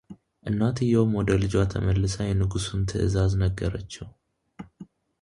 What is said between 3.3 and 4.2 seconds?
ነገረችው፡፡